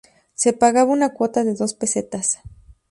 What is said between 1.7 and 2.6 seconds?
pesetas.